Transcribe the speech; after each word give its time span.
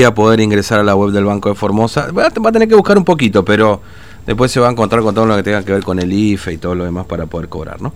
a 0.00 0.14
poder 0.14 0.38
ingresar 0.38 0.78
a 0.78 0.84
la 0.84 0.94
web 0.94 1.10
del 1.10 1.24
Banco 1.24 1.48
de 1.48 1.56
Formosa. 1.56 2.12
Va 2.12 2.28
a, 2.28 2.52
tener 2.52 2.68
que 2.68 2.76
buscar 2.76 2.96
un 2.96 3.04
poquito, 3.04 3.44
pero 3.44 3.80
después 4.24 4.48
se 4.52 4.60
va 4.60 4.68
a 4.68 4.70
encontrar 4.70 5.02
con 5.02 5.12
todo 5.12 5.26
lo 5.26 5.34
que 5.34 5.42
tenga 5.42 5.64
que 5.64 5.72
ver 5.72 5.82
con 5.82 5.98
el 5.98 6.12
IFE 6.12 6.52
y 6.52 6.56
todo 6.56 6.76
lo 6.76 6.84
demás 6.84 7.04
para 7.06 7.26
poder 7.26 7.48
cobrar, 7.48 7.82
¿no? 7.82 7.92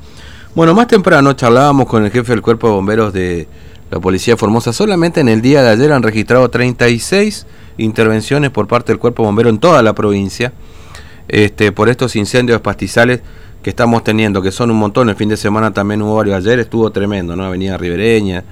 Bueno, 0.53 0.75
más 0.75 0.89
temprano 0.89 1.33
charlábamos 1.35 1.87
con 1.87 2.05
el 2.05 2.11
jefe 2.11 2.33
del 2.33 2.43
Cuerpo 2.43 2.67
de 2.67 2.73
Bomberos 2.73 3.13
de 3.13 3.47
la 3.89 4.01
Policía 4.01 4.35
de 4.35 4.37
Formosa. 4.37 4.73
Solamente 4.73 5.21
en 5.21 5.29
el 5.29 5.41
día 5.43 5.63
de 5.63 5.69
ayer 5.69 5.93
han 5.93 6.03
registrado 6.03 6.49
36 6.49 7.47
intervenciones 7.79 8.51
por 8.51 8.67
parte 8.67 8.91
del 8.91 8.99
Cuerpo 8.99 9.23
de 9.23 9.27
Bombero 9.29 9.51
en 9.51 9.61
toda 9.61 9.81
la 9.81 9.95
provincia 9.95 10.53
este, 11.29 11.71
por 11.71 11.89
estos 11.89 12.17
incendios 12.17 12.61
pastizales 12.63 13.21
que 13.63 13.71
estamos 13.71 14.03
teniendo, 14.03 14.43
que 14.43 14.51
son 14.51 14.73
un 14.73 14.79
montón. 14.79 15.09
El 15.09 15.15
fin 15.15 15.29
de 15.29 15.37
semana 15.37 15.73
también 15.73 16.03
hubo 16.03 16.17
varios. 16.17 16.35
Ayer 16.35 16.59
estuvo 16.59 16.91
tremendo, 16.91 17.37
¿no? 17.37 17.45
Avenida 17.45 17.77
Ribereña 17.77 18.43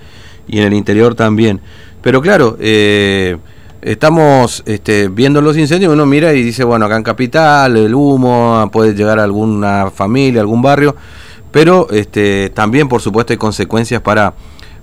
y 0.47 0.61
en 0.61 0.67
el 0.67 0.75
interior 0.75 1.17
también. 1.17 1.61
Pero 2.03 2.23
claro, 2.23 2.57
eh, 2.61 3.37
estamos 3.83 4.63
este, 4.67 5.09
viendo 5.09 5.41
los 5.41 5.57
incendios, 5.57 5.93
uno 5.93 6.07
mira 6.07 6.33
y 6.35 6.43
dice, 6.43 6.65
bueno, 6.65 6.87
acá 6.87 6.97
en 6.97 7.03
Capital, 7.03 7.77
el 7.77 7.95
humo, 7.95 8.69
puede 8.73 8.95
llegar 8.95 9.19
a 9.19 9.25
alguna 9.25 9.91
familia, 9.91 10.41
algún 10.41 10.63
barrio, 10.63 10.97
pero 11.51 11.89
este, 11.91 12.51
también, 12.51 12.89
por 12.89 13.01
supuesto, 13.01 13.33
hay 13.33 13.37
consecuencias 13.37 14.01
para, 14.03 14.35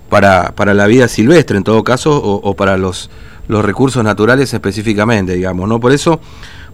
para, 0.10 0.54
para 0.56 0.74
la 0.74 0.88
vida 0.88 1.08
silvestre, 1.08 1.58
en 1.58 1.64
todo 1.64 1.84
caso, 1.84 2.20
o, 2.22 2.56
para 2.56 2.78
los, 2.78 3.10
los 3.48 3.64
recursos 3.64 4.04
naturales 4.04 4.54
específicamente, 4.54 5.34
digamos, 5.34 5.68
¿no? 5.68 5.80
Por 5.80 5.94
eso 5.94 6.20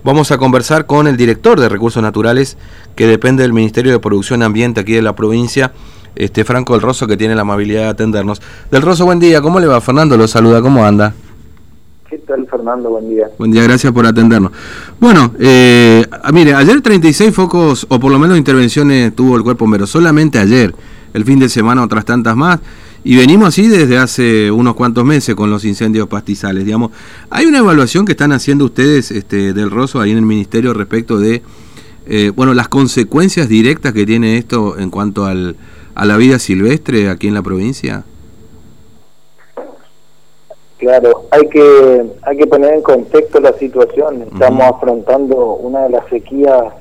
vamos 0.04 0.32
a 0.32 0.38
conversar 0.38 0.86
con 0.86 1.08
el 1.08 1.16
director 1.16 1.60
de 1.60 1.70
Recursos 1.70 2.02
Naturales, 2.02 2.58
que 2.96 3.08
depende 3.08 3.44
del 3.44 3.54
Ministerio 3.54 3.92
de 3.92 4.00
Producción 4.00 4.44
Ambiente 4.44 4.82
aquí 4.82 4.94
de 4.94 5.02
la 5.02 5.16
provincia, 5.16 5.72
este 6.16 6.44
Franco 6.46 6.74
del 6.74 6.82
Rosso, 6.82 7.08
que 7.08 7.18
tiene 7.18 7.36
la 7.36 7.42
amabilidad 7.42 7.84
de 7.84 7.90
atendernos. 7.90 8.42
Del 8.72 8.82
Rosso, 8.82 9.06
buen 9.06 9.20
día, 9.20 9.42
¿cómo 9.42 9.60
le 9.60 9.68
va? 9.68 9.82
Fernando 9.82 10.18
lo 10.18 10.28
saluda, 10.28 10.62
¿cómo 10.62 10.86
anda? 10.86 11.14
¿Qué 12.10 12.20
tal, 12.20 12.46
Fernando? 12.46 12.92
Buen 12.92 13.10
día. 13.10 13.28
Buen 13.40 13.52
día, 13.52 13.64
gracias 13.64 13.92
por 13.92 14.06
atendernos. 14.06 14.52
Bueno, 15.00 15.34
eh, 15.40 16.06
mire, 16.32 16.54
ayer 16.54 16.80
36 16.80 17.34
focos, 17.34 17.88
o 17.90 18.00
por 18.00 18.12
lo 18.12 18.20
menos 18.20 18.38
intervenciones 18.38 19.16
tuvo 19.16 19.36
el 19.36 19.42
cuerpo 19.42 19.66
bombero, 19.66 19.88
solamente 19.88 20.38
ayer, 20.38 20.76
el 21.14 21.26
fin 21.26 21.40
de 21.40 21.50
semana 21.50 21.84
otras 21.84 22.06
tantas 22.06 22.36
más, 22.36 22.60
y 23.04 23.16
venimos 23.16 23.50
así 23.50 23.68
desde 23.68 23.98
hace 23.98 24.52
unos 24.52 24.76
cuantos 24.76 25.04
meses 25.04 25.36
con 25.36 25.50
los 25.50 25.66
incendios 25.66 26.08
pastizales, 26.08 26.64
digamos. 26.66 26.92
¿Hay 27.30 27.48
una 27.48 27.58
evaluación 27.58 28.06
que 28.06 28.12
están 28.12 28.32
haciendo 28.32 28.66
ustedes 28.66 29.12
este, 29.12 29.54
del 29.54 29.72
Rosso 29.72 30.00
ahí 30.00 30.12
en 30.12 30.18
el 30.18 30.26
Ministerio 30.26 30.74
respecto 30.74 31.18
de, 31.18 31.42
eh, 32.06 32.32
bueno, 32.36 32.54
las 32.54 32.68
consecuencias 32.68 33.50
directas 33.50 33.92
que 33.92 34.06
tiene 34.06 34.38
esto 34.38 34.78
en 34.78 34.90
cuanto 34.90 35.26
al 35.26 35.56
a 35.96 36.06
la 36.06 36.18
vida 36.18 36.40
silvestre 36.40 37.10
aquí 37.10 37.28
en 37.28 37.34
la 37.34 37.42
provincia? 37.42 38.04
Claro, 40.78 41.28
hay 41.32 41.48
que 41.48 42.04
hay 42.24 42.38
que 42.38 42.48
poner 42.48 42.74
en 42.74 42.82
contexto 42.82 43.40
la 43.40 43.54
situación. 43.54 44.24
Estamos 44.24 44.64
afrontando 44.64 45.54
una 45.54 45.84
de 45.84 45.92
las 45.92 46.06
sequías 46.10 46.74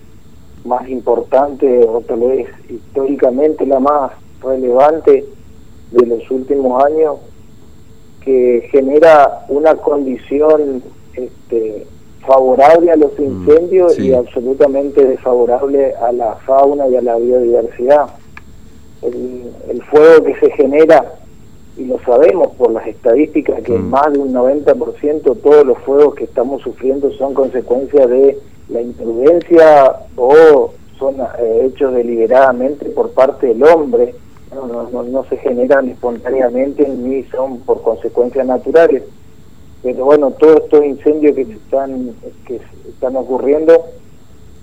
más 0.65 0.89
importantes, 0.89 1.87
o 1.87 2.01
tal 2.01 2.21
vez 2.21 2.49
históricamente 2.69 3.65
la 3.67 3.79
más 3.79 4.13
relevante 4.43 5.25
de 5.93 6.07
los 6.07 6.29
últimos 6.31 6.85
años, 6.85 7.17
que 8.25 8.69
genera 8.73 9.45
una 9.49 9.75
condición 9.77 10.83
este, 11.15 11.87
favorable 12.27 12.91
a 12.91 12.97
los 12.97 13.17
incendios 13.21 13.95
sí. 13.95 14.09
y 14.09 14.15
absolutamente 14.15 15.05
desfavorable 15.05 15.95
a 15.95 16.11
la 16.13 16.35
fauna 16.47 16.89
y 16.89 16.97
a 16.97 17.03
la 17.03 17.17
biodiversidad 17.17 18.07
el, 19.03 19.53
el, 19.69 19.83
fuego 19.83 20.25
que 20.25 20.35
se 20.41 20.51
genera, 20.53 21.15
y 21.77 21.85
lo 21.85 21.99
sabemos 22.01 22.49
por 22.57 22.71
las 22.73 22.87
estadísticas, 22.87 23.63
que 23.63 23.73
Mm. 23.73 23.91
más 23.91 24.13
de 24.13 24.19
un 24.19 24.33
90% 24.33 25.37
todos 25.43 25.67
los 25.67 25.79
fuegos 25.79 26.15
que 26.15 26.25
estamos 26.25 26.63
sufriendo 26.63 27.11
son 27.13 27.35
consecuencia 27.35 28.07
de 28.07 28.39
la 28.69 28.81
imprudencia 28.81 29.97
o 30.17 30.73
son 30.99 31.17
eh, 31.21 31.67
hechos 31.67 31.95
deliberadamente 31.95 32.87
por 32.91 33.11
parte 33.11 33.49
del 33.49 33.63
hombre, 33.65 34.15
no, 34.55 34.67
no, 34.67 34.89
no, 34.91 35.03
no 35.03 35.25
se 35.25 35.37
generan 35.39 35.89
espontáneamente 35.89 36.87
ni 36.89 37.23
son 37.25 37.59
por 37.61 37.83
consecuencias 37.83 38.47
naturales. 38.47 39.03
Pero 39.83 40.05
bueno, 40.05 40.31
todos 40.33 40.61
estos 40.65 40.85
incendios 40.85 41.35
que 41.35 41.43
están, 41.43 42.15
que 42.47 42.61
están 42.89 43.17
ocurriendo 43.17 43.87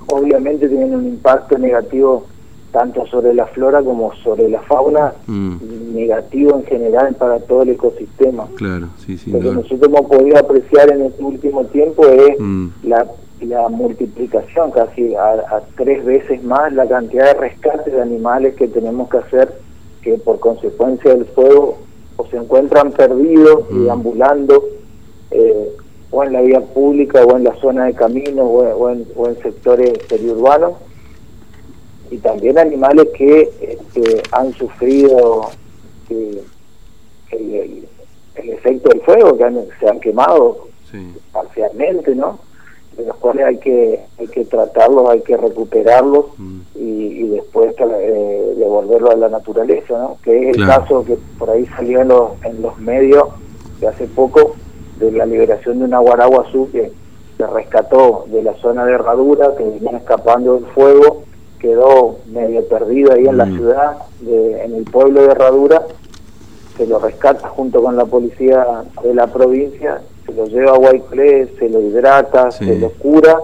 obviamente 0.08 0.68
tienen 0.68 0.96
un 0.96 1.08
impacto 1.08 1.58
negativo 1.58 2.26
tanto 2.72 3.06
sobre 3.08 3.34
la 3.34 3.46
flora 3.48 3.82
como 3.82 4.14
sobre 4.24 4.48
la 4.50 4.60
fauna, 4.62 5.14
Mm, 5.28 5.94
negativo 5.96 6.58
en 6.60 6.64
general 6.66 7.16
para 7.16 7.40
todo 7.40 7.64
el 7.64 7.70
ecosistema. 7.70 8.48
claro, 8.56 8.88
sí, 9.06 9.18
sí. 9.18 9.32
Lo 9.32 9.40
que 9.40 9.46
no. 9.46 9.54
nosotros 9.54 9.82
hemos 9.90 10.06
podido 10.10 10.38
apreciar 10.38 10.92
en 10.92 11.02
este 11.04 11.24
último 11.24 11.66
tiempo 11.66 12.06
es 12.08 12.40
Mm, 12.40 12.68
la, 12.84 13.08
la 13.42 13.70
multiplicación, 13.70 14.72
casi 14.72 15.16
a, 15.16 15.32
a 15.32 15.62
tres 15.78 16.04
veces 16.06 16.44
más 16.44 16.72
la 16.74 16.88
cantidad 16.88 17.26
de 17.34 17.40
rescates 17.40 17.94
de 17.94 18.02
animales 18.02 18.56
que 18.56 18.68
tenemos 18.68 19.10
que 19.10 19.18
hacer, 19.18 19.52
que 20.02 20.14
por 20.18 20.40
consecuencia 20.40 21.14
del 21.16 21.26
fuego 21.26 21.78
o 22.18 22.26
se 22.28 22.38
encuentran 22.38 22.92
perdidos 22.92 23.64
y 23.72 23.74
Mm. 23.76 23.84
deambulando, 23.86 24.64
eh, 25.32 25.70
o 26.12 26.24
en 26.24 26.34
la 26.34 26.42
vía 26.42 26.60
pública, 26.62 27.24
o 27.24 27.38
en 27.38 27.44
la 27.44 27.56
zona 27.56 27.86
de 27.86 27.94
caminos, 27.94 28.40
o, 28.46 28.60
o 28.60 28.90
en, 28.90 29.06
o 29.16 29.28
en 29.28 29.38
sectores 29.42 29.98
periurbanos, 30.10 30.74
y 32.12 32.18
también 32.18 32.58
animales 32.58 33.08
que 33.16 33.50
este, 33.62 34.22
han 34.32 34.52
sufrido 34.54 35.50
eh, 36.10 36.42
el, 37.32 37.54
el- 37.56 37.88
el 38.36 38.50
efecto 38.52 38.90
del 38.90 39.02
fuego, 39.02 39.38
que 39.38 39.44
han- 39.44 39.66
se 39.80 39.90
han 39.90 40.00
quemado 40.00 40.68
sí. 40.90 41.14
parcialmente, 41.34 42.16
¿no? 42.16 42.40
De 42.98 43.06
los 43.06 43.16
cuales 43.18 43.46
hay 43.46 43.58
que 43.58 44.00
hay 44.18 44.28
que 44.28 44.46
tratarlos, 44.46 45.10
hay 45.10 45.22
que 45.22 45.36
recuperarlos 45.38 46.26
Mm, 46.38 46.60
y, 46.76 46.80
y 47.24 47.28
después 47.30 47.74
eh, 47.78 48.54
devolverlos 48.58 49.12
a 49.12 49.16
la 49.18 49.30
naturaleza, 49.30 49.98
¿no? 49.98 50.18
Que 50.24 50.50
es 50.50 50.58
el 50.58 50.66
caso 50.66 51.04
que 51.06 51.18
por 51.38 51.50
ahí 51.50 51.66
salió 51.68 52.02
en 52.02 52.08
los, 52.08 52.32
en 52.46 52.62
los 52.62 52.78
medios 52.80 53.26
de 53.82 53.88
hace 53.88 54.06
poco 54.08 54.56
de 55.00 55.12
la 55.12 55.26
liberación 55.26 55.80
de 55.80 55.86
una 55.86 56.00
guaraguazú 56.00 56.70
que 56.72 56.92
se 57.38 57.48
rescató 57.48 58.26
de 58.28 58.44
la 58.44 58.54
zona 58.56 58.86
de 58.86 58.94
herradura, 58.94 59.56
que 59.58 59.64
venía 59.64 59.98
escapando 59.98 60.56
del 60.56 60.66
fuego, 60.68 61.24
quedó 61.60 62.18
medio 62.32 62.66
perdido 62.68 63.14
ahí 63.14 63.26
en 63.26 63.38
la 63.38 63.46
Mm. 63.46 63.56
ciudad, 63.58 63.98
de- 64.22 64.64
en 64.64 64.76
el 64.76 64.84
pueblo 64.86 65.22
de 65.22 65.28
Herradura, 65.32 65.84
se 66.78 66.88
lo 66.88 67.00
rescata 67.00 67.50
junto 67.50 67.82
con 67.84 67.96
la 67.98 68.06
policía 68.06 68.66
de 69.04 69.14
la 69.14 69.28
provincia, 69.28 70.02
se 70.26 70.34
lo 70.34 70.46
lleva 70.46 70.72
a 70.72 70.78
Guayclé, 70.78 71.48
se 71.60 71.70
lo 71.70 71.82
hidrata, 71.82 72.52
Sí. 72.52 72.66
se 72.66 72.80
lo 72.80 72.90
cura, 72.92 73.38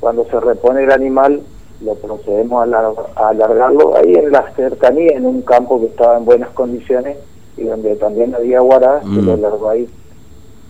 cuando 0.00 0.24
se 0.26 0.38
repone 0.38 0.84
el 0.84 0.92
animal 0.92 1.40
lo 1.82 1.94
procedemos 1.94 2.66
a, 2.72 2.92
a 3.22 3.28
alargarlo 3.28 3.96
ahí 3.96 4.14
en 4.14 4.30
la 4.32 4.50
cercanía, 4.54 5.10
en 5.16 5.26
un 5.26 5.42
campo 5.42 5.78
que 5.80 5.86
estaba 5.86 6.16
en 6.16 6.24
buenas 6.24 6.48
condiciones 6.50 7.16
y 7.56 7.64
donde 7.64 7.96
también 7.96 8.34
había 8.34 8.60
guará, 8.60 9.00
se 9.00 9.06
Mm. 9.08 9.26
lo 9.26 9.32
alargó 9.34 9.68
ahí. 9.70 9.88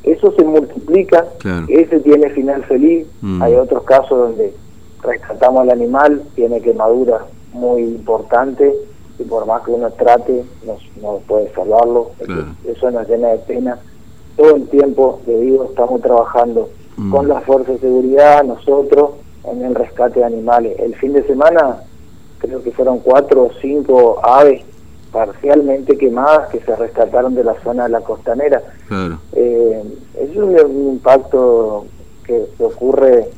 Eso 0.03 0.33
se 0.33 0.45
multiplica, 0.45 1.27
Claro. 1.39 1.67
ese 1.69 2.01
tiene 2.01 2.31
final 2.31 2.65
feliz, 2.65 3.07
Mm. 3.21 3.43
hay 3.43 3.55
otros 3.55 3.83
casos 3.85 4.19
donde 4.19 4.53
rescatamos 5.07 5.63
al 5.63 5.71
animal, 5.71 6.23
tiene 6.35 6.61
quemadura 6.61 7.25
muy 7.53 7.83
importante 7.83 8.75
y 9.19 9.23
por 9.25 9.47
más 9.47 9.63
que 9.63 9.71
uno 9.71 9.91
trate, 9.93 10.45
no, 10.67 10.77
no 11.01 11.19
puede 11.27 11.51
salvarlo, 11.55 12.11
Eso- 12.19 12.27
Claro. 12.27 12.47
eso 12.67 12.91
nos 12.91 13.09
llena 13.09 13.29
de 13.29 13.39
pena. 13.39 13.79
Todo 14.37 14.57
el 14.57 14.69
tiempo, 14.69 15.21
le 15.27 15.41
digo, 15.41 15.65
estamos 15.65 16.03
trabajando 16.03 16.69
Mm. 16.99 17.11
con 17.15 17.29
las 17.29 17.43
fuerzas 17.45 17.75
de 17.77 17.89
seguridad, 17.89 18.45
nosotros, 18.45 19.11
en 19.45 19.65
el 19.65 19.75
rescate 19.75 20.21
de 20.21 20.27
animales. 20.27 20.79
El 20.79 20.95
fin 20.97 21.13
de 21.15 21.23
semana 21.27 21.79
creo 22.39 22.63
que 22.63 22.73
fueron 22.73 22.99
cuatro 22.99 23.45
o 23.45 23.51
cinco 23.63 24.19
aves 24.23 24.63
parcialmente 25.13 25.97
quemadas 25.97 26.49
que 26.51 26.61
se 26.61 26.77
rescataron 26.77 27.35
de 27.35 27.45
la 27.45 27.55
zona 27.63 27.85
de 27.85 27.91
la 27.91 28.01
costanera. 28.03 28.63
Claro. 28.89 29.19
Eh, 29.33 29.83
es 30.21 30.37
un, 30.37 30.59
un 30.59 30.89
impacto 30.95 31.87
que, 32.25 32.45
que 32.59 32.65
ocurre 32.65 33.29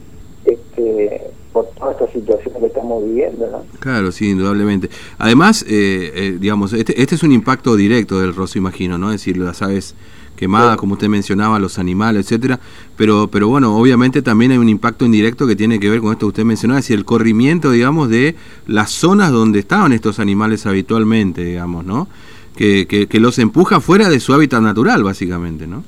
este, 0.45 1.31
por 1.53 1.67
toda 1.71 1.93
esta 1.93 2.07
situación 2.13 2.55
que 2.61 2.67
estamos 2.67 3.05
viviendo, 3.05 3.49
¿no? 3.51 3.65
Claro, 3.81 4.13
sí, 4.13 4.31
indudablemente. 4.31 4.91
Además, 5.19 5.63
eh, 5.69 6.13
eh, 6.15 6.37
digamos, 6.39 6.73
este, 6.73 7.01
este 7.01 7.15
es 7.15 7.23
un 7.23 7.33
impacto 7.33 7.75
directo 7.77 8.21
del 8.21 8.35
rosso, 8.35 8.59
imagino, 8.59 8.99
¿no? 8.99 9.09
Es 9.11 9.21
decir, 9.21 9.37
las 9.39 9.63
aves 9.63 9.95
quemadas, 10.37 10.73
Sí. 10.75 10.79
como 10.79 10.93
usted 10.93 11.09
mencionaba, 11.09 11.59
los 11.59 11.79
animales, 11.79 12.27
etcétera. 12.27 12.61
Pero, 12.97 13.29
pero 13.29 13.49
bueno, 13.49 13.77
obviamente 13.77 14.23
también 14.23 14.53
hay 14.53 14.59
un 14.59 14.69
impacto 14.69 15.05
indirecto 15.05 15.47
que 15.47 15.57
tiene 15.57 15.81
que 15.81 15.91
ver 15.91 16.01
con 16.01 16.13
esto 16.13 16.27
que 16.27 16.31
usted 16.31 16.45
mencionaba, 16.45 16.79
es 16.79 16.85
decir, 16.85 16.99
el 16.99 17.05
corrimiento, 17.05 17.71
digamos, 17.73 18.09
de 18.09 18.37
las 18.67 18.91
zonas 18.91 19.33
donde 19.33 19.59
estaban 19.59 19.93
estos 19.93 20.21
animales 20.21 20.65
habitualmente, 20.67 21.43
digamos, 21.45 21.85
¿no? 21.85 22.09
Que, 22.57 22.87
que, 22.87 23.07
que 23.09 23.21
los 23.21 23.39
empuja 23.39 23.81
fuera 23.81 24.09
de 24.09 24.21
su 24.21 24.33
hábitat 24.35 24.61
natural, 24.63 25.03
básicamente, 25.03 25.67
¿no? 25.67 25.83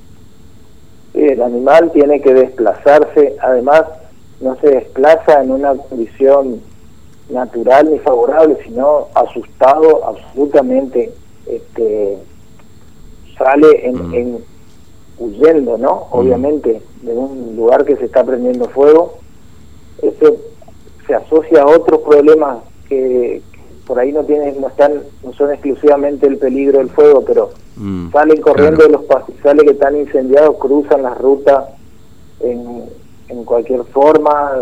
Sí, 1.13 1.21
el 1.21 1.43
animal 1.43 1.91
tiene 1.93 2.21
que 2.21 2.33
desplazarse, 2.35 3.35
además 3.43 3.83
no 4.41 4.57
se 4.57 4.71
desplaza 4.71 5.43
en 5.43 5.51
una 5.51 5.75
condición 5.75 6.61
natural 7.29 7.91
ni 7.91 7.99
favorable, 7.99 8.57
sino 8.65 9.07
asustado 9.15 10.05
absolutamente, 10.07 11.13
este, 11.47 12.19
sale 13.39 13.87
en, 13.87 14.09
Mm. 14.09 14.15
en, 14.15 14.45
huyendo, 15.19 15.77
¿no? 15.79 16.07
Obviamente, 16.11 16.81
de 17.03 17.13
un 17.13 17.55
lugar 17.55 17.85
que 17.85 17.97
se 17.97 18.07
está 18.07 18.25
prendiendo 18.25 18.69
fuego. 18.71 19.19
Eso 20.01 20.37
se 21.07 21.15
asocia 21.15 21.63
a 21.63 21.67
otros 21.67 22.01
problemas 22.01 22.59
que, 22.89 23.43
por 23.87 23.99
ahí 23.99 24.13
no 24.13 24.25
tienen, 24.25 24.61
no 24.61 24.69
están, 24.69 25.03
no 25.23 25.33
son 25.35 25.53
exclusivamente 25.53 26.27
el 26.27 26.39
peligro 26.39 26.79
del 26.79 26.89
fuego, 26.89 27.23
pero 27.27 27.51
mm, 27.77 28.13
salen 28.13 28.41
corriendo 28.41 28.85
de 28.85 28.91
los 28.91 29.05
pastizales 29.05 29.65
que 29.65 29.73
están 29.73 29.97
incendiados, 29.97 30.57
cruzan 30.57 31.03
la 31.03 31.15
ruta 31.15 31.69
en, 32.41 32.85
en 33.31 33.45
cualquier 33.45 33.85
forma, 33.85 34.53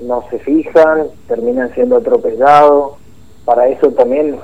no 0.00 0.24
se 0.30 0.38
fijan, 0.38 1.08
terminan 1.26 1.72
siendo 1.74 1.96
atropellados. 1.96 2.92
Para 3.44 3.68
eso 3.68 3.90
también 3.90 4.38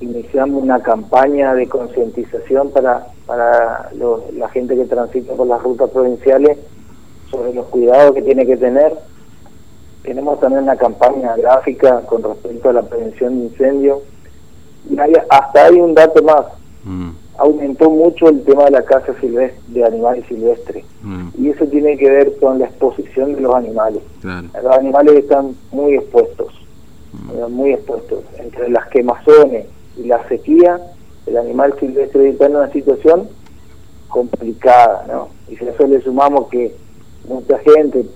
iniciamos 0.00 0.62
una 0.62 0.80
campaña 0.80 1.54
de 1.54 1.68
concientización 1.68 2.70
para, 2.70 3.06
para 3.26 3.90
la 4.32 4.48
gente 4.48 4.76
que 4.76 4.84
transita 4.84 5.34
por 5.34 5.46
las 5.46 5.62
rutas 5.62 5.90
provinciales 5.90 6.58
sobre 7.30 7.54
los 7.54 7.66
cuidados 7.66 8.14
que 8.14 8.22
tiene 8.22 8.46
que 8.46 8.56
tener. 8.56 8.92
Tenemos 10.02 10.40
también 10.40 10.64
una 10.64 10.76
campaña 10.76 11.36
gráfica 11.36 12.00
con 12.02 12.22
respecto 12.22 12.70
a 12.70 12.72
la 12.72 12.82
prevención 12.82 13.38
de 13.38 13.44
incendios. 13.46 13.98
Y 14.90 14.96
hasta 15.28 15.66
hay 15.66 15.80
un 15.80 15.94
dato 15.94 16.22
más. 16.22 16.46
Mm. 16.84 17.10
Aumentó 17.38 17.88
mucho 17.88 18.28
el 18.28 18.42
tema 18.42 18.64
de 18.64 18.72
la 18.72 18.82
caza 18.82 19.14
silvestre, 19.20 19.60
de 19.68 19.84
animales 19.84 20.24
silvestres. 20.28 20.84
Mm. 21.02 21.28
Y 21.38 21.50
eso 21.50 21.66
tiene 21.66 21.96
que 21.96 22.10
ver 22.10 22.36
con 22.38 22.58
la 22.58 22.66
exposición 22.66 23.34
de 23.34 23.40
los 23.40 23.54
animales. 23.54 24.02
Los 24.22 24.76
animales 24.76 25.14
están 25.14 25.54
muy 25.70 25.94
expuestos, 25.94 26.52
mm. 27.12 27.52
muy 27.52 27.72
expuestos. 27.72 28.24
Entre 28.38 28.68
las 28.68 28.88
quemazones, 28.88 29.66
y 29.96 30.04
la 30.04 30.26
sequía, 30.28 30.80
el 31.26 31.36
animal 31.36 31.74
silvestre 31.78 32.30
está 32.30 32.46
en 32.46 32.56
una 32.56 32.72
situación 32.72 33.28
complicada, 34.08 35.04
¿no? 35.06 35.28
Y 35.48 35.56
si 35.56 35.66
a 35.66 35.70
eso 35.70 35.86
le 35.86 36.00
sumamos 36.00 36.48
que 36.48 36.74
mucha 37.28 37.58
gente, 37.58 38.06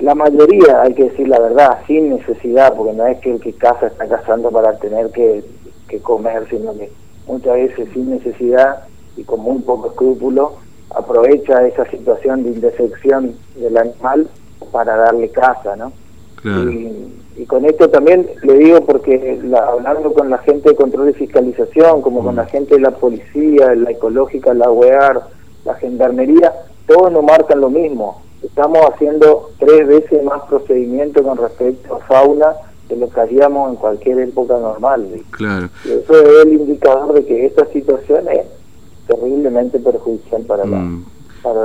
la 0.00 0.14
mayoría, 0.14 0.82
hay 0.82 0.94
que 0.94 1.04
decir 1.04 1.28
la 1.28 1.38
verdad, 1.38 1.78
sin 1.86 2.10
necesidad, 2.10 2.74
porque 2.74 2.94
no 2.94 3.06
es 3.06 3.18
que 3.20 3.32
el 3.32 3.40
que 3.40 3.52
caza 3.52 3.86
está 3.86 4.08
cazando 4.08 4.50
para 4.50 4.78
tener 4.78 5.10
que, 5.10 5.44
que 5.88 6.00
comer, 6.00 6.46
sino 6.48 6.72
que 6.74 6.90
muchas 7.26 7.54
veces 7.54 7.88
sin 7.92 8.10
necesidad 8.10 8.84
y 9.16 9.24
con 9.24 9.40
muy 9.40 9.58
poco 9.60 9.88
escrúpulo, 9.88 10.54
aprovecha 10.90 11.66
esa 11.66 11.88
situación 11.90 12.44
de 12.44 12.50
indefección 12.50 13.34
del 13.56 13.76
animal 13.76 14.28
para 14.72 14.96
darle 14.96 15.30
caza, 15.30 15.76
¿no? 15.76 15.92
Y, 16.44 17.46
con 17.46 17.64
esto 17.64 17.88
también 17.90 18.28
le 18.42 18.54
digo 18.54 18.80
porque 18.82 19.40
hablando 19.68 20.12
con 20.12 20.30
la 20.30 20.38
gente 20.38 20.70
de 20.70 20.76
control 20.76 21.10
y 21.10 21.14
fiscalización, 21.14 22.00
como 22.00 22.22
con 22.22 22.34
mm. 22.34 22.38
la 22.38 22.46
gente 22.46 22.76
de 22.76 22.80
la 22.80 22.92
policía, 22.92 23.74
la 23.74 23.90
ecológica, 23.90 24.54
la 24.54 24.70
UEAR, 24.70 25.20
la 25.64 25.74
gendarmería, 25.74 26.52
todos 26.86 27.10
nos 27.10 27.24
marcan 27.24 27.60
lo 27.60 27.70
mismo. 27.70 28.22
Estamos 28.42 28.78
haciendo 28.90 29.50
tres 29.58 29.86
veces 29.86 30.22
más 30.22 30.42
procedimientos 30.42 31.22
con 31.22 31.38
respecto 31.38 31.96
a 31.96 31.98
fauna 32.00 32.54
de 32.88 32.96
lo 32.96 33.08
que 33.08 33.20
haríamos 33.20 33.70
en 33.70 33.76
cualquier 33.76 34.18
época 34.20 34.58
normal. 34.58 35.06
Claro. 35.30 35.68
Y 35.84 35.92
eso 35.92 36.14
es 36.14 36.46
el 36.46 36.52
indicador 36.52 37.14
de 37.14 37.24
que 37.24 37.46
esta 37.46 37.66
situación 37.66 38.28
es 38.28 38.46
terriblemente 39.06 39.78
perjudicial 39.78 40.42
para 40.42 40.64
la 40.64 40.76
mm 40.78 41.04
para 41.44 41.60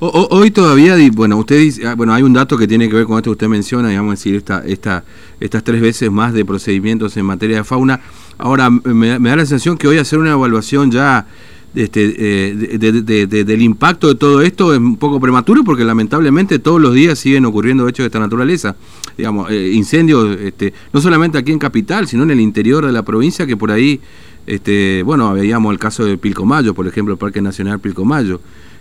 hoy 0.00 0.50
todavía, 0.50 0.96
bueno, 1.12 1.36
usted 1.36 1.58
dice, 1.58 1.86
ah, 1.86 1.94
bueno, 1.94 2.14
hay 2.14 2.22
un 2.22 2.32
dato 2.32 2.56
que 2.56 2.66
tiene 2.66 2.88
que 2.88 2.96
ver 2.96 3.04
con 3.04 3.18
esto 3.18 3.28
que 3.30 3.32
usted 3.32 3.48
menciona, 3.48 3.90
digamos, 3.90 4.12
decir, 4.12 4.34
esta, 4.34 4.64
esta, 4.64 5.04
estas 5.38 5.62
tres 5.62 5.82
veces 5.82 6.10
más 6.10 6.32
de 6.32 6.42
procedimientos 6.44 7.16
en 7.18 7.26
materia 7.26 7.58
de 7.58 7.64
fauna. 7.64 8.00
Ahora, 8.38 8.70
me, 8.70 9.18
da 9.18 9.36
la 9.36 9.44
sensación 9.44 9.76
que 9.76 9.86
hoy 9.86 9.98
hacer 9.98 10.18
una 10.18 10.32
evaluación 10.32 10.90
ya 10.90 11.26
este, 11.76 12.14
eh, 12.18 13.44
del 13.44 13.62
impacto 13.62 14.08
de 14.08 14.14
todo 14.14 14.40
esto 14.40 14.72
es 14.72 14.78
un 14.78 14.96
poco 14.96 15.20
prematuro 15.20 15.62
porque 15.62 15.84
lamentablemente 15.84 16.58
todos 16.58 16.80
los 16.80 16.94
días 16.94 17.18
siguen 17.18 17.44
ocurriendo 17.44 17.86
hechos 17.86 18.04
de 18.04 18.06
esta 18.06 18.18
naturaleza. 18.18 18.76
Digamos, 19.16 19.50
eh, 19.50 19.72
incendios, 19.72 20.38
este, 20.40 20.72
no 20.92 21.02
solamente 21.02 21.36
aquí 21.36 21.52
en 21.52 21.58
Capital, 21.58 22.08
sino 22.08 22.22
en 22.22 22.30
el 22.30 22.40
interior 22.40 22.84
de 22.86 22.92
la 22.92 23.02
provincia, 23.02 23.46
que 23.46 23.58
por 23.58 23.70
ahí 23.70 24.00
este, 24.46 25.02
bueno, 25.02 25.34
veíamos 25.34 25.72
el 25.72 25.78
caso 25.78 26.04
de 26.04 26.16
Pilcomayo, 26.16 26.72
por 26.72 26.86
ejemplo, 26.86 27.12
el 27.12 27.18
Parque 27.18 27.42
Nacional 27.42 27.78
Pilcomayo, 27.78 28.40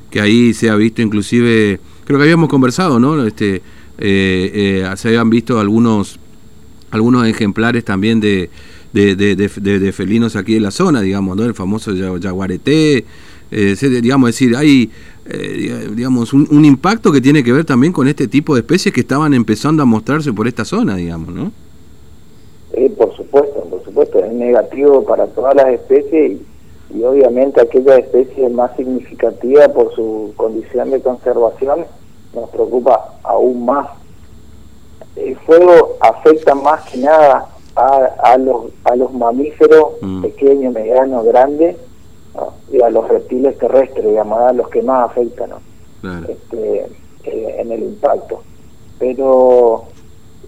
que 0.09 0.21
ahí 0.21 0.53
se 0.53 0.69
ha 0.69 0.75
visto 0.75 1.01
inclusive, 1.01 1.81
creo 2.05 2.17
que 2.17 2.23
habíamos 2.23 2.47
conversado, 2.47 2.99
¿no? 2.99 3.25
Este, 3.25 3.55
eh, 3.97 4.81
eh, 4.87 4.93
se 4.95 5.09
habían 5.09 5.29
visto 5.29 5.59
algunos, 5.59 6.19
algunos 6.91 7.27
ejemplares 7.27 7.83
también 7.83 8.21
de, 8.21 8.49
de, 8.95 9.93
felinos 9.93 10.35
aquí 10.35 10.55
en 10.55 10.63
la 10.63 10.71
zona, 10.71 11.01
digamos, 11.01 11.35
¿no? 11.35 11.43
El 11.43 11.53
famoso 11.53 11.91
jaguareté, 12.21 13.05
eh, 13.51 13.75
digamos, 14.01 14.29
decir, 14.29 14.55
hay 14.55 14.89
digamos 15.95 16.33
un, 16.33 16.65
impacto 16.65 17.11
que 17.11 17.19
tiene 17.19 17.43
que 17.43 17.51
ver 17.51 17.65
también 17.65 17.91
con 17.91 18.07
este 18.07 18.27
tipo 18.27 18.53
de 18.53 18.61
especies 18.61 18.93
que 18.93 19.01
estaban 19.01 19.33
empezando 19.33 19.81
a 19.81 19.85
mostrarse 19.85 20.31
por 20.31 20.47
esta 20.47 20.63
zona, 20.65 20.95
digamos, 20.95 21.33
¿no? 21.33 21.51
por 22.97 23.15
supuesto, 23.15 23.65
supuesto, 23.95 24.19
es 24.19 24.33
negativo 24.33 25.03
para 25.05 25.27
todas 25.27 25.55
las 25.55 25.67
especies 25.67 26.41
y, 26.91 27.03
obviamente 27.03 27.61
aquella 27.61 27.97
especie 27.97 28.49
más 28.49 28.75
significativa 28.75 29.67
por 29.69 29.93
su 29.95 30.33
condición 30.35 30.91
de 30.91 31.01
conservación 31.01 31.85
nos 32.33 32.49
preocupa 32.49 33.15
aún 33.23 33.65
más. 33.65 33.87
El 35.15 35.35
fuego 35.37 35.97
afecta 36.01 36.53
más 36.55 36.83
que 36.89 36.97
nada 36.97 37.47
a, 37.75 38.37
los, 38.37 38.67
a 38.85 38.95
los 38.95 39.13
mamíferos 39.13 39.93
mm. 40.01 40.21
pequeños, 40.21 40.73
medianos, 40.73 41.25
grandes 41.25 41.75
y 42.71 42.81
a 42.81 42.89
los 42.89 43.07
reptiles 43.07 43.57
terrestres, 43.57 44.05
digamos, 44.05 44.39
a 44.39 44.53
los 44.53 44.69
que 44.69 44.81
más 44.81 45.09
afectan 45.09 45.51
este, 46.27 46.87
eh, 47.23 47.55
en 47.59 47.71
el 47.71 47.83
impacto. 47.83 48.41
Pero 48.99 49.85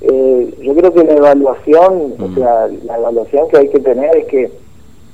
eh, 0.02 0.58
yo 0.62 0.76
creo 0.76 0.94
que 0.94 1.04
la 1.04 1.14
evaluación, 1.14 2.14
o 2.20 2.28
mm. 2.28 2.36
sea, 2.36 2.68
la 2.86 2.98
evaluación 2.98 3.48
que 3.50 3.58
hay 3.58 3.70
que 3.70 3.80
tener 3.80 4.16
es 4.18 4.26
que 4.28 4.52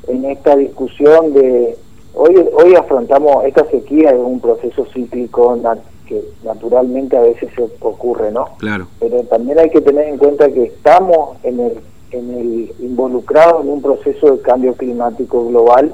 en 0.07 0.25
esta 0.25 0.55
discusión 0.55 1.33
de 1.33 1.77
hoy 2.13 2.35
hoy 2.53 2.75
afrontamos 2.75 3.45
esta 3.45 3.65
sequía 3.71 4.09
es 4.09 4.19
un 4.19 4.39
proceso 4.39 4.85
cíclico 4.93 5.57
que 6.05 6.21
naturalmente 6.43 7.15
a 7.15 7.21
veces 7.21 7.49
se 7.55 7.63
ocurre, 7.79 8.31
¿no? 8.31 8.49
Claro. 8.57 8.87
Pero 8.99 9.23
también 9.23 9.59
hay 9.59 9.69
que 9.69 9.79
tener 9.79 10.09
en 10.09 10.17
cuenta 10.17 10.51
que 10.51 10.63
estamos 10.63 11.37
en 11.43 11.59
el 11.61 11.79
en 12.13 12.31
el 12.31 12.73
involucrados 12.79 13.63
en 13.63 13.69
un 13.69 13.81
proceso 13.81 14.31
de 14.31 14.41
cambio 14.41 14.73
climático 14.73 15.47
global 15.47 15.93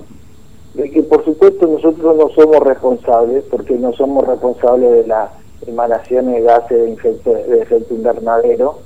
de 0.73 0.91
que 0.91 1.01
por 1.03 1.25
supuesto 1.25 1.65
nosotros 1.67 2.15
no 2.15 2.29
somos 2.29 2.59
responsables 2.59 3.43
porque 3.49 3.75
no 3.75 3.93
somos 3.93 4.27
responsables 4.27 4.91
de 4.91 5.07
la 5.07 5.31
emanaciones 5.67 6.35
de 6.35 6.41
gases 6.41 6.97
de, 7.03 7.33
de 7.33 7.61
efecto 7.61 7.93
invernadero, 7.93 8.79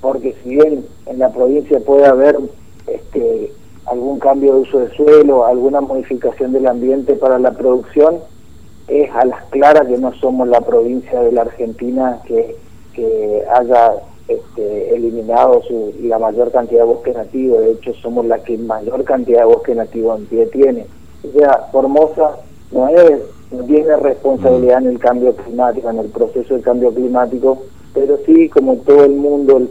porque 0.00 0.34
si 0.42 0.50
bien 0.50 0.84
en 1.06 1.18
la 1.18 1.32
provincia 1.32 1.80
puede 1.80 2.06
haber 2.06 2.38
este, 2.86 3.52
algún 3.86 4.18
cambio 4.18 4.54
de 4.54 4.60
uso 4.60 4.78
de 4.80 4.90
suelo, 4.94 5.46
alguna 5.46 5.80
modificación 5.80 6.52
del 6.52 6.66
ambiente 6.66 7.14
para 7.14 7.38
la 7.38 7.52
producción, 7.52 8.18
es 8.86 9.10
a 9.10 9.24
las 9.24 9.44
claras 9.46 9.86
que 9.86 9.98
no 9.98 10.12
somos 10.14 10.48
la 10.48 10.60
provincia 10.60 11.20
de 11.20 11.32
la 11.32 11.42
Argentina 11.42 12.20
que, 12.26 12.56
que 12.94 13.42
haya 13.50 13.94
este, 14.28 14.94
eliminado 14.94 15.62
su, 15.66 15.94
la 16.02 16.18
mayor 16.18 16.52
cantidad 16.52 16.82
de 16.82 16.86
bosque 16.86 17.12
nativo, 17.12 17.60
de 17.60 17.72
hecho 17.72 17.94
somos 17.94 18.26
la 18.26 18.42
que 18.42 18.58
mayor 18.58 19.02
cantidad 19.04 19.40
de 19.40 19.46
bosque 19.46 19.74
nativo 19.74 20.14
en 20.14 20.26
pie 20.26 20.46
tiene. 20.46 20.86
O 21.26 21.38
sea, 21.38 21.68
Formosa 21.72 22.36
no 22.70 22.88
es 22.88 23.22
tiene 23.66 23.96
responsabilidad 23.96 24.82
en 24.82 24.88
el 24.90 24.98
cambio 24.98 25.34
climático, 25.34 25.88
en 25.88 25.98
el 25.98 26.08
proceso 26.08 26.54
de 26.54 26.60
cambio 26.60 26.92
climático, 26.92 27.62
pero 27.94 28.18
sí, 28.26 28.48
como 28.50 28.76
todo 28.76 29.04
el 29.04 29.12
mundo 29.12 29.62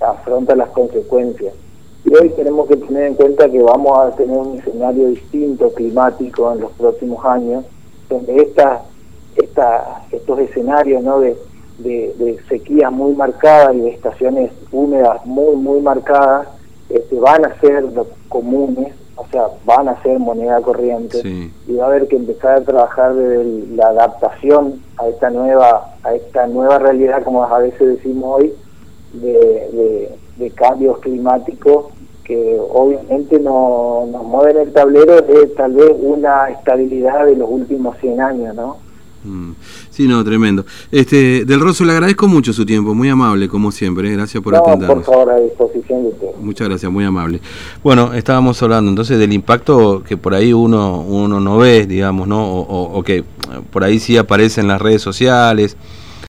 afronta 0.00 0.54
las 0.54 0.70
consecuencias. 0.70 1.52
Y 2.04 2.14
hoy 2.14 2.28
tenemos 2.30 2.68
que 2.68 2.76
tener 2.76 3.04
en 3.04 3.14
cuenta 3.14 3.48
que 3.48 3.60
vamos 3.60 3.98
a 3.98 4.10
tener 4.14 4.36
un 4.36 4.58
escenario 4.58 5.08
distinto 5.08 5.70
climático 5.70 6.52
en 6.52 6.60
los 6.60 6.70
próximos 6.72 7.24
años, 7.24 7.64
donde 8.08 8.36
esta, 8.36 8.82
esta, 9.36 10.04
estos 10.12 10.38
escenarios 10.38 11.02
¿no? 11.02 11.20
de, 11.20 11.36
de, 11.78 12.14
de 12.18 12.38
sequías 12.48 12.92
muy 12.92 13.14
marcadas 13.14 13.74
y 13.74 13.80
de 13.80 13.90
estaciones 13.90 14.52
húmedas 14.70 15.24
muy, 15.26 15.56
muy 15.56 15.80
marcadas 15.80 16.48
este, 16.88 17.18
van 17.18 17.44
a 17.44 17.60
ser 17.60 17.84
comunes 18.28 18.94
o 19.16 19.26
sea, 19.30 19.46
van 19.64 19.88
a 19.88 20.02
ser 20.02 20.18
moneda 20.18 20.60
corriente 20.60 21.20
y 21.24 21.72
va 21.74 21.84
a 21.84 21.88
haber 21.88 22.08
que 22.08 22.16
empezar 22.16 22.58
a 22.58 22.64
trabajar 22.64 23.14
de 23.14 23.66
la 23.76 23.88
adaptación 23.88 24.80
a 24.96 25.08
esta 25.08 25.30
nueva 25.30 25.94
a 26.02 26.14
esta 26.14 26.46
nueva 26.46 26.78
realidad, 26.78 27.22
como 27.22 27.44
a 27.44 27.58
veces 27.58 27.96
decimos 27.96 28.40
hoy, 28.40 28.52
de, 29.12 30.10
de, 30.36 30.50
cambios 30.50 30.98
climáticos 30.98 31.86
que 32.24 32.58
obviamente 32.58 33.38
no, 33.38 34.06
nos 34.10 34.24
mueven 34.24 34.56
el 34.56 34.72
tablero 34.72 35.20
de 35.20 35.46
tal 35.48 35.72
vez 35.72 35.92
una 36.00 36.48
estabilidad 36.48 37.26
de 37.26 37.36
los 37.36 37.48
últimos 37.48 37.96
100 37.98 38.20
años, 38.20 38.54
¿no? 38.54 38.78
Mm. 39.24 39.52
Sí, 39.90 40.06
no, 40.06 40.22
tremendo. 40.22 40.64
Este, 40.92 41.44
Del 41.44 41.60
Rosso, 41.60 41.84
le 41.84 41.92
agradezco 41.92 42.28
mucho 42.28 42.52
su 42.52 42.64
tiempo, 42.66 42.94
muy 42.94 43.08
amable, 43.08 43.48
como 43.48 43.72
siempre. 43.72 44.08
¿eh? 44.10 44.12
Gracias 44.16 44.42
por 44.42 44.52
no, 44.52 44.58
atendernos. 44.60 45.04
por 45.04 45.04
favor, 45.14 45.30
a 45.30 45.40
disposición 45.40 46.02
de 46.02 46.08
usted. 46.10 46.26
Muchas 46.40 46.68
gracias, 46.68 46.92
muy 46.92 47.04
amable. 47.04 47.40
Bueno, 47.82 48.12
estábamos 48.12 48.62
hablando 48.62 48.90
entonces 48.90 49.18
del 49.18 49.32
impacto 49.32 50.02
que 50.06 50.16
por 50.16 50.34
ahí 50.34 50.52
uno, 50.52 51.00
uno 51.00 51.40
no 51.40 51.56
ve, 51.58 51.86
digamos, 51.86 52.28
¿no? 52.28 52.44
O, 52.46 52.60
o- 52.60 52.98
o 52.98 53.02
que 53.02 53.24
por 53.70 53.82
ahí 53.84 53.98
sí 53.98 54.16
aparece 54.16 54.60
en 54.60 54.68
las 54.68 54.80
redes 54.80 55.00
sociales 55.02 55.76